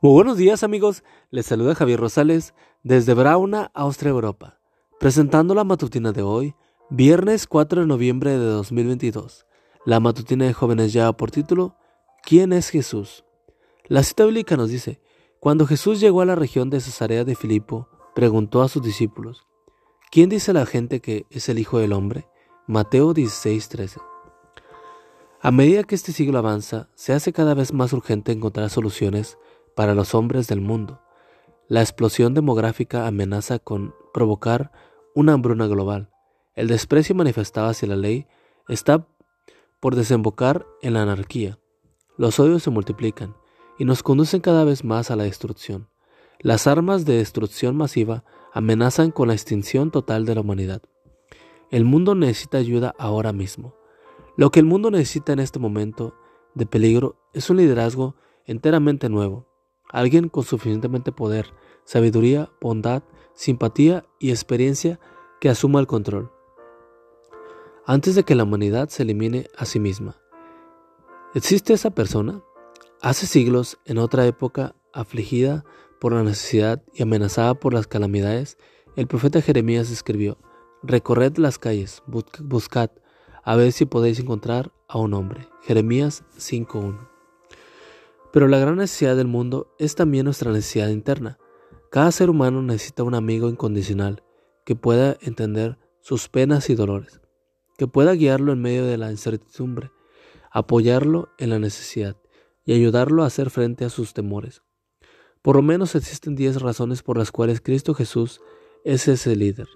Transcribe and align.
Muy 0.00 0.12
buenos 0.12 0.36
días 0.36 0.62
amigos, 0.62 1.02
les 1.32 1.46
saluda 1.46 1.74
Javier 1.74 1.98
Rosales 1.98 2.54
desde 2.84 3.14
Brauna, 3.14 3.72
Austria, 3.74 4.10
Europa, 4.10 4.60
presentando 5.00 5.56
la 5.56 5.64
matutina 5.64 6.12
de 6.12 6.22
hoy, 6.22 6.54
viernes 6.88 7.48
4 7.48 7.80
de 7.80 7.86
noviembre 7.88 8.30
de 8.30 8.44
2022. 8.44 9.44
La 9.84 9.98
matutina 9.98 10.44
de 10.44 10.52
jóvenes 10.52 10.92
lleva 10.92 11.16
por 11.16 11.32
título 11.32 11.74
¿Quién 12.22 12.52
es 12.52 12.68
Jesús? 12.68 13.24
La 13.88 14.04
cita 14.04 14.24
bíblica 14.24 14.56
nos 14.56 14.70
dice, 14.70 15.00
cuando 15.40 15.66
Jesús 15.66 15.98
llegó 15.98 16.20
a 16.20 16.26
la 16.26 16.36
región 16.36 16.70
de 16.70 16.80
Cesarea 16.80 17.24
de 17.24 17.34
Filipo, 17.34 17.88
preguntó 18.14 18.62
a 18.62 18.68
sus 18.68 18.84
discípulos, 18.84 19.48
¿quién 20.12 20.28
dice 20.28 20.52
la 20.52 20.64
gente 20.64 21.00
que 21.00 21.26
es 21.30 21.48
el 21.48 21.58
Hijo 21.58 21.80
del 21.80 21.92
Hombre? 21.92 22.28
Mateo 22.68 23.14
16:13. 23.14 24.00
A 25.40 25.50
medida 25.50 25.82
que 25.82 25.96
este 25.96 26.12
siglo 26.12 26.38
avanza, 26.38 26.88
se 26.94 27.12
hace 27.12 27.32
cada 27.32 27.54
vez 27.54 27.72
más 27.72 27.92
urgente 27.92 28.30
encontrar 28.30 28.70
soluciones 28.70 29.38
para 29.78 29.94
los 29.94 30.12
hombres 30.12 30.48
del 30.48 30.60
mundo. 30.60 31.00
La 31.68 31.82
explosión 31.82 32.34
demográfica 32.34 33.06
amenaza 33.06 33.60
con 33.60 33.94
provocar 34.12 34.72
una 35.14 35.34
hambruna 35.34 35.68
global. 35.68 36.10
El 36.56 36.66
desprecio 36.66 37.14
manifestado 37.14 37.68
hacia 37.68 37.86
la 37.86 37.94
ley 37.94 38.26
está 38.66 39.06
por 39.78 39.94
desembocar 39.94 40.66
en 40.82 40.94
la 40.94 41.02
anarquía. 41.02 41.60
Los 42.16 42.40
odios 42.40 42.64
se 42.64 42.70
multiplican 42.70 43.36
y 43.78 43.84
nos 43.84 44.02
conducen 44.02 44.40
cada 44.40 44.64
vez 44.64 44.82
más 44.82 45.12
a 45.12 45.16
la 45.16 45.22
destrucción. 45.22 45.88
Las 46.40 46.66
armas 46.66 47.04
de 47.04 47.18
destrucción 47.18 47.76
masiva 47.76 48.24
amenazan 48.52 49.12
con 49.12 49.28
la 49.28 49.34
extinción 49.34 49.92
total 49.92 50.26
de 50.26 50.34
la 50.34 50.40
humanidad. 50.40 50.82
El 51.70 51.84
mundo 51.84 52.16
necesita 52.16 52.58
ayuda 52.58 52.96
ahora 52.98 53.32
mismo. 53.32 53.76
Lo 54.36 54.50
que 54.50 54.58
el 54.58 54.66
mundo 54.66 54.90
necesita 54.90 55.34
en 55.34 55.38
este 55.38 55.60
momento 55.60 56.16
de 56.56 56.66
peligro 56.66 57.14
es 57.32 57.48
un 57.48 57.58
liderazgo 57.58 58.16
enteramente 58.44 59.08
nuevo, 59.08 59.47
Alguien 59.90 60.28
con 60.28 60.44
suficientemente 60.44 61.12
poder, 61.12 61.52
sabiduría, 61.84 62.50
bondad, 62.60 63.02
simpatía 63.34 64.04
y 64.18 64.30
experiencia 64.30 65.00
que 65.40 65.48
asuma 65.48 65.80
el 65.80 65.86
control. 65.86 66.30
Antes 67.86 68.14
de 68.14 68.24
que 68.24 68.34
la 68.34 68.44
humanidad 68.44 68.88
se 68.88 69.02
elimine 69.02 69.48
a 69.56 69.64
sí 69.64 69.80
misma. 69.80 70.16
¿Existe 71.34 71.72
esa 71.72 71.90
persona? 71.90 72.42
Hace 73.00 73.26
siglos, 73.26 73.78
en 73.84 73.98
otra 73.98 74.26
época 74.26 74.74
afligida 74.92 75.64
por 76.00 76.12
la 76.12 76.22
necesidad 76.22 76.82
y 76.92 77.02
amenazada 77.02 77.54
por 77.54 77.72
las 77.72 77.86
calamidades, 77.86 78.58
el 78.96 79.06
profeta 79.06 79.40
Jeremías 79.40 79.90
escribió, 79.90 80.38
Recorred 80.82 81.36
las 81.38 81.58
calles, 81.58 82.02
buscad, 82.06 82.90
a 83.42 83.56
ver 83.56 83.72
si 83.72 83.84
podéis 83.84 84.20
encontrar 84.20 84.72
a 84.88 84.98
un 84.98 85.14
hombre. 85.14 85.48
Jeremías 85.62 86.24
5.1 86.36 87.17
pero 88.32 88.48
la 88.48 88.58
gran 88.58 88.76
necesidad 88.76 89.16
del 89.16 89.26
mundo 89.26 89.74
es 89.78 89.94
también 89.94 90.24
nuestra 90.24 90.52
necesidad 90.52 90.88
interna. 90.88 91.38
Cada 91.90 92.12
ser 92.12 92.30
humano 92.30 92.62
necesita 92.62 93.02
un 93.02 93.14
amigo 93.14 93.48
incondicional 93.48 94.22
que 94.64 94.76
pueda 94.76 95.16
entender 95.22 95.78
sus 96.00 96.28
penas 96.28 96.68
y 96.70 96.74
dolores, 96.74 97.20
que 97.76 97.86
pueda 97.86 98.12
guiarlo 98.12 98.52
en 98.52 98.60
medio 98.60 98.84
de 98.84 98.98
la 98.98 99.10
incertidumbre, 99.10 99.90
apoyarlo 100.50 101.30
en 101.38 101.50
la 101.50 101.58
necesidad 101.58 102.16
y 102.64 102.74
ayudarlo 102.74 103.22
a 103.22 103.26
hacer 103.26 103.50
frente 103.50 103.84
a 103.84 103.90
sus 103.90 104.12
temores. 104.12 104.62
Por 105.40 105.56
lo 105.56 105.62
menos 105.62 105.94
existen 105.94 106.34
diez 106.34 106.60
razones 106.60 107.02
por 107.02 107.16
las 107.16 107.32
cuales 107.32 107.60
Cristo 107.62 107.94
Jesús 107.94 108.40
es 108.84 109.08
ese 109.08 109.36
líder, 109.36 109.68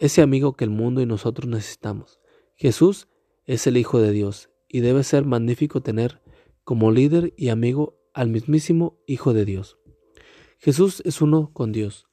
ese 0.00 0.22
amigo 0.22 0.54
que 0.54 0.64
el 0.64 0.70
mundo 0.70 1.00
y 1.00 1.06
nosotros 1.06 1.48
necesitamos. 1.48 2.18
Jesús 2.56 3.06
es 3.44 3.66
el 3.66 3.76
Hijo 3.76 4.00
de 4.00 4.10
Dios 4.10 4.50
y 4.68 4.80
debe 4.80 5.04
ser 5.04 5.24
magnífico 5.24 5.80
tener 5.80 6.20
como 6.64 6.90
líder 6.90 7.32
y 7.36 7.50
amigo 7.50 7.96
al 8.12 8.28
mismísimo 8.28 8.98
Hijo 9.06 9.32
de 9.32 9.44
Dios. 9.44 9.78
Jesús 10.58 11.02
es 11.04 11.20
uno 11.20 11.50
con 11.52 11.72
Dios 11.72 12.06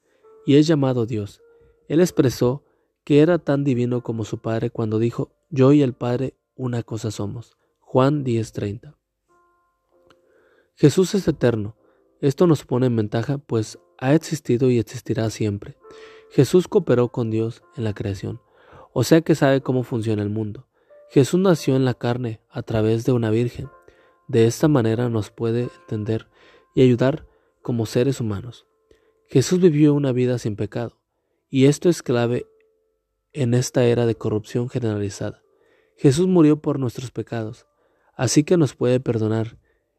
y 0.45 0.58
es 0.58 0.67
llamado 0.67 1.05
Dios. 1.05 1.41
Él 1.88 2.02
expresó 2.02 2.63
que 3.03 3.21
era 3.21 3.39
tan 3.39 3.64
divino 3.64 4.03
como 4.03 4.26
su 4.26 4.39
Padre 4.39 4.70
cuando 4.70 4.99
dijo, 4.99 5.31
yo 5.49 5.73
y 5.73 5.81
el 5.81 5.93
Padre 5.93 6.36
una 6.55 6.83
cosa 6.83 7.11
somos. 7.11 7.58
Juan 7.80 8.23
10:30. 8.23 8.95
Jesús 10.76 11.15
es 11.15 11.27
eterno. 11.27 11.76
Esto 12.21 12.47
nos 12.47 12.65
pone 12.65 12.87
en 12.87 12.95
ventaja, 12.95 13.37
pues 13.39 13.80
ha 13.97 14.14
existido 14.14 14.70
y 14.70 14.80
existirá 14.80 15.30
siempre. 15.30 15.77
Jesús 16.30 16.67
cooperó 16.67 17.09
con 17.09 17.30
Dios 17.30 17.64
en 17.76 17.83
la 17.83 17.93
creación, 17.93 18.42
o 18.93 19.03
sea 19.03 19.21
que 19.21 19.36
sabe 19.36 19.61
cómo 19.61 19.83
funciona 19.83 20.23
el 20.23 20.30
mundo. 20.30 20.67
Jesús 21.09 21.39
nació 21.39 21.76
en 21.76 21.83
la 21.83 21.93
carne 21.93 22.42
a 22.49 22.61
través 22.61 23.03
de 23.05 23.11
una 23.11 23.30
virgen. 23.30 23.70
De 24.31 24.45
esta 24.45 24.69
manera 24.69 25.09
nos 25.09 25.30
puede 25.30 25.67
entender 25.81 26.30
y 26.73 26.81
ayudar 26.81 27.27
como 27.61 27.86
seres 27.86 28.21
humanos. 28.21 28.65
Jesús 29.27 29.59
vivió 29.59 29.93
una 29.93 30.14
vida 30.14 30.39
sin 30.39 30.55
pecado, 30.55 31.02
y 31.49 31.65
esto 31.65 31.89
es 31.89 32.02
clave 32.02 32.45
en 33.33 33.53
esta 33.53 33.83
era 33.83 34.05
de 34.05 34.15
corrupción 34.15 34.70
generalizada. 34.70 35.43
Jesús 35.97 36.27
murió 36.27 36.61
por 36.61 36.80
nuestros 36.80 37.11
pecados, 37.11 37.67
así 38.15 38.45
que 38.45 38.55
nos 38.55 38.73
puede 38.73 39.02
perdonar 39.02 39.58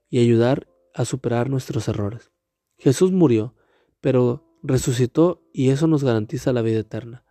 y 0.09 0.19
ayudar 0.21 0.67
a 0.95 1.05
superar 1.05 1.51
nuestros 1.51 1.87
errores. 1.89 2.33
Jesús 2.79 3.13
murió, 3.13 3.55
pero 4.01 4.47
resucitó 4.63 5.43
y 5.53 5.69
eso 5.69 5.89
nos 5.89 6.05
garantiza 6.05 6.55
la 6.55 6.63
vida 6.63 6.79
eterna. 6.79 7.23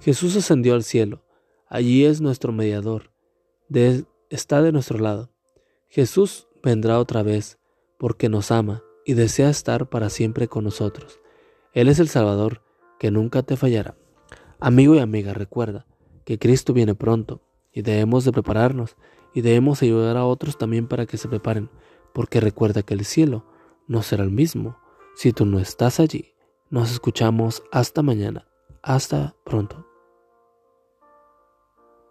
Jesús 0.00 0.34
ascendió 0.36 0.72
al 0.72 0.84
cielo, 0.84 1.22
allí 1.68 2.06
es 2.06 2.22
nuestro 2.22 2.50
mediador, 2.50 3.12
está 4.30 4.62
de 4.62 4.72
nuestro 4.72 4.98
lado. 4.98 5.35
Jesús 5.88 6.48
vendrá 6.62 6.98
otra 6.98 7.22
vez 7.22 7.58
porque 7.98 8.28
nos 8.28 8.50
ama 8.50 8.82
y 9.04 9.14
desea 9.14 9.50
estar 9.50 9.88
para 9.88 10.10
siempre 10.10 10.48
con 10.48 10.64
nosotros. 10.64 11.20
Él 11.72 11.88
es 11.88 11.98
el 11.98 12.08
Salvador 12.08 12.62
que 12.98 13.10
nunca 13.10 13.42
te 13.42 13.56
fallará. 13.56 13.96
Amigo 14.58 14.94
y 14.94 14.98
amiga, 14.98 15.32
recuerda 15.34 15.86
que 16.24 16.38
Cristo 16.38 16.72
viene 16.72 16.94
pronto 16.94 17.42
y 17.72 17.82
debemos 17.82 18.24
de 18.24 18.32
prepararnos 18.32 18.96
y 19.34 19.42
debemos 19.42 19.82
ayudar 19.82 20.16
a 20.16 20.24
otros 20.24 20.58
también 20.58 20.88
para 20.88 21.06
que 21.06 21.18
se 21.18 21.28
preparen, 21.28 21.70
porque 22.14 22.40
recuerda 22.40 22.82
que 22.82 22.94
el 22.94 23.04
cielo 23.04 23.44
no 23.86 24.02
será 24.02 24.24
el 24.24 24.30
mismo 24.30 24.78
si 25.14 25.32
tú 25.32 25.44
no 25.44 25.58
estás 25.60 26.00
allí. 26.00 26.34
Nos 26.70 26.90
escuchamos 26.90 27.62
hasta 27.70 28.02
mañana. 28.02 28.48
Hasta 28.82 29.36
pronto. 29.44 29.85